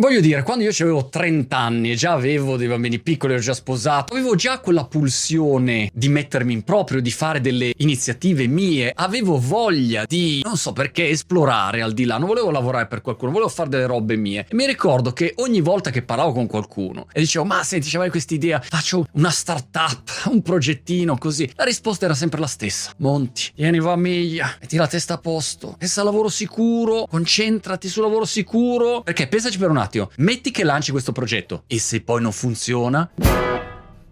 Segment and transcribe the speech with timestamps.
[0.00, 3.52] Voglio dire, quando io avevo 30 anni e già avevo dei bambini piccoli, ero già
[3.52, 9.38] sposato, avevo già quella pulsione di mettermi in proprio, di fare delle iniziative mie, avevo
[9.38, 13.50] voglia di, non so perché, esplorare al di là, non volevo lavorare per qualcuno, volevo
[13.50, 14.46] fare delle robe mie.
[14.48, 18.08] E mi ricordo che ogni volta che parlavo con qualcuno e dicevo, ma senti, c'è
[18.08, 22.92] questa idea, faccio una startup, un progettino così, la risposta era sempre la stessa.
[22.96, 28.24] Monti, tieni famiglia, metti la testa a posto, pensa al lavoro sicuro, concentrati sul lavoro
[28.24, 32.32] sicuro, perché pensaci per un attimo, metti che lanci questo progetto e se poi non
[32.32, 33.10] funziona...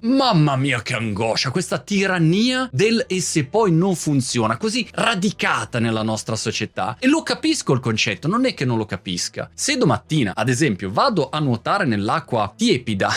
[0.01, 6.03] Mamma mia che angoscia, questa tirannia del e se poi non funziona, così radicata nella
[6.03, 6.97] nostra società.
[7.01, 9.51] E lo capisco il concetto, non è che non lo capisca.
[9.53, 13.11] Se domattina, ad esempio, vado a nuotare nell'acqua tiepida,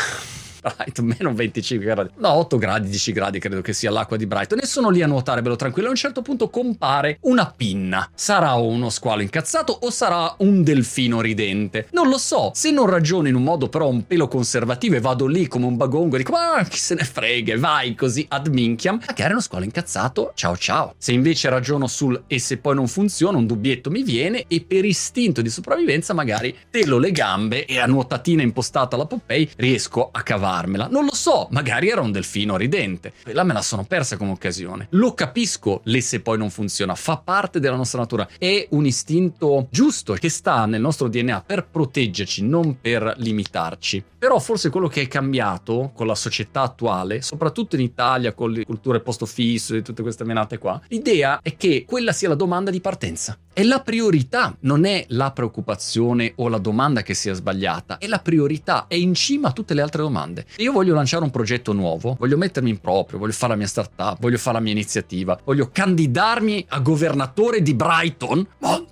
[0.61, 2.09] Brighton, meno 25 gradi.
[2.17, 4.59] No, 8 gradi, 10 gradi credo che sia l'acqua di Brighton.
[4.59, 5.87] E sono lì a nuotare bello tranquillo.
[5.87, 8.09] A un certo punto compare una pinna.
[8.13, 11.87] Sarà uno squalo incazzato o sarà un delfino ridente?
[11.91, 12.51] Non lo so.
[12.53, 15.77] Se non ragiono in un modo però un pelo conservativo e vado lì come un
[15.77, 19.65] bagongo e dico, ma chi se ne frega, vai così ad minchiam, magari uno squalo
[19.65, 20.93] incazzato, ciao ciao.
[20.97, 24.85] Se invece ragiono sul e se poi non funziona, un dubbietto mi viene e per
[24.85, 30.21] istinto di sopravvivenza magari telo le gambe e a nuotatina impostata alla Poppei riesco a
[30.21, 30.87] cavare cavarmela.
[30.87, 33.13] Non lo so, magari era un delfino ridente.
[33.23, 34.87] Quella me la sono persa come occasione.
[34.91, 38.27] Lo capisco, le se poi non funziona, fa parte della nostra natura.
[38.37, 44.03] È un istinto giusto che sta nel nostro DNA per proteggerci, non per limitarci.
[44.21, 48.65] Però forse quello che è cambiato con la società attuale, soprattutto in Italia con le
[48.65, 52.69] culture posto fisso e tutte queste menate qua, l'idea è che quella sia la domanda
[52.69, 53.37] di partenza.
[53.53, 58.19] È la priorità, non è la preoccupazione o la domanda che sia sbagliata, è la
[58.19, 60.40] priorità, è in cima a tutte le altre domande.
[60.47, 63.67] Se io voglio lanciare un progetto nuovo, voglio mettermi in proprio, voglio fare la mia
[63.67, 68.47] startup, voglio fare la mia iniziativa, voglio candidarmi a governatore di Brighton,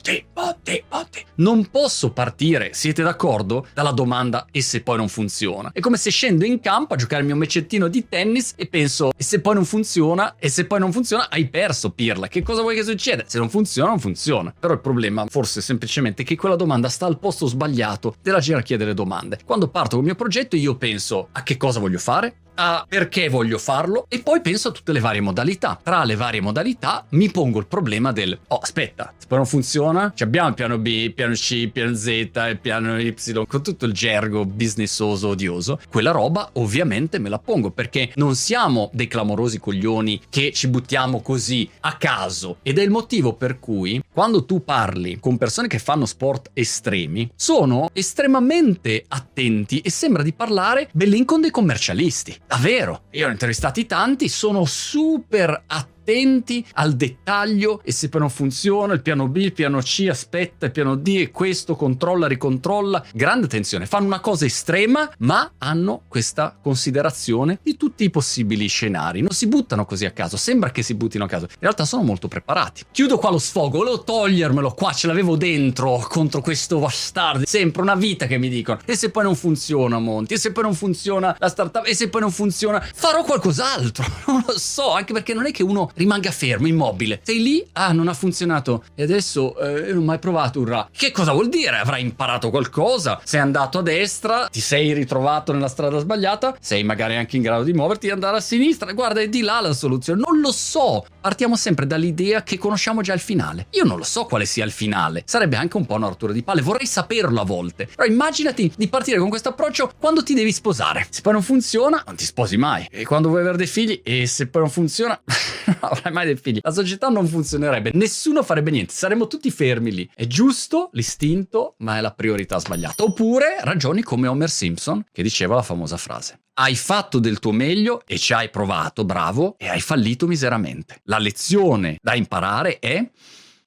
[0.10, 1.26] Monti, Monti, Monti.
[1.36, 5.70] Non posso partire, siete d'accordo, dalla domanda e se poi non funziona.
[5.72, 9.12] È come se scendo in campo a giocare il mio mecettino di tennis e penso
[9.16, 12.28] e se poi non funziona, e se poi non funziona, hai perso Pirla.
[12.28, 13.24] Che cosa vuoi che succeda?
[13.28, 14.54] Se non funziona, non funziona.
[14.58, 18.78] Però il problema forse è semplicemente che quella domanda sta al posto sbagliato della gerarchia
[18.78, 19.38] delle domande.
[19.46, 23.30] Quando parto con il mio progetto io penso a che cosa voglio fare, a perché
[23.30, 25.80] voglio farlo e poi penso a tutte le varie modalità.
[25.82, 30.14] Tra le varie modalità mi pongo il problema del oh aspetta, se poi non funziona,
[30.20, 33.16] abbiamo il piano B, il piano C, il piano Z il piano Y
[33.48, 35.80] con tutto il gergo businessoso odioso.
[35.90, 41.22] Quella roba ovviamente me la pongo perché non siamo dei clamorosi coglioni che ci buttiamo
[41.22, 45.80] così a caso ed è il motivo per cui quando tu parli con persone che
[45.80, 52.36] fanno sport estremi sono estremamente attenti e sembra di parlare bellin con dei commercialisti.
[52.50, 58.30] Davvero, io ho intervistati tanti, sono super attenti attenti al dettaglio e se poi non
[58.32, 63.06] funziona il piano B, il piano C, aspetta il piano D e questo controlla, ricontrolla.
[63.14, 69.22] Grande attenzione, fanno una cosa estrema ma hanno questa considerazione di tutti i possibili scenari.
[69.22, 71.46] Non si buttano così a caso, sembra che si buttino a caso.
[71.46, 72.84] In realtà sono molto preparati.
[72.92, 77.46] Chiudo qua lo sfogo, volevo togliermelo qua, ce l'avevo dentro contro questo bastardo.
[77.46, 80.64] Sempre una vita che mi dicono e se poi non funziona Monti, e se poi
[80.64, 84.08] non funziona la startup, e se poi non funziona farò qualcos'altro.
[84.30, 87.20] Non lo so, anche perché non è che uno rimanga fermo, immobile.
[87.24, 90.90] Sei lì, ah, non ha funzionato e adesso eh, non ho mai provato un ra.
[90.92, 91.78] Che cosa vuol dire?
[91.78, 93.20] Avrai imparato qualcosa?
[93.24, 97.64] Sei andato a destra, ti sei ritrovato nella strada sbagliata, sei magari anche in grado
[97.64, 98.94] di muoverti e andare a sinistra.
[98.94, 100.22] Guarda, è di là la soluzione.
[100.26, 101.06] Non lo so.
[101.20, 103.68] Partiamo sempre dall'idea che conosciamo già il finale.
[103.72, 105.24] Io non lo so quale sia il finale.
[105.26, 106.62] Sarebbe anche un po' una rottura di palle.
[106.62, 107.90] Vorrei saperlo a volte.
[107.94, 111.08] Però immaginati di partire con questo approccio quando ti devi sposare.
[111.10, 112.88] Se poi non funziona, non ti sposi mai.
[112.90, 115.20] E quando vuoi avere dei figli, e se poi non funziona,
[115.88, 116.60] avrai mai dei figli.
[116.62, 120.10] La società non funzionerebbe, nessuno farebbe niente, saremmo tutti fermi lì.
[120.14, 123.04] È giusto l'istinto, ma è la priorità sbagliata.
[123.04, 126.40] Oppure ragioni come Homer Simpson, che diceva la famosa frase.
[126.54, 131.00] Hai fatto del tuo meglio e ci hai provato, bravo, e hai fallito miseramente.
[131.04, 133.10] La lezione da imparare è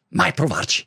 [0.09, 0.87] mai provarci.